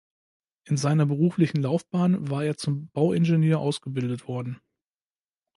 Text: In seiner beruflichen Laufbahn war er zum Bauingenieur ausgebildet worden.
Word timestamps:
In 0.63 0.77
seiner 0.77 1.05
beruflichen 1.05 1.61
Laufbahn 1.61 2.31
war 2.31 2.43
er 2.43 2.57
zum 2.57 2.89
Bauingenieur 2.89 3.59
ausgebildet 3.59 4.27
worden. 4.27 4.59